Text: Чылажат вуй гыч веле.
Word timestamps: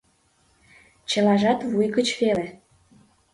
Чылажат 1.09 1.59
вуй 1.69 1.87
гыч 1.95 2.07
веле. 2.19 2.47